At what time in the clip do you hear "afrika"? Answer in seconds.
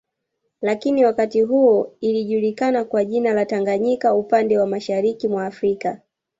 5.45-6.01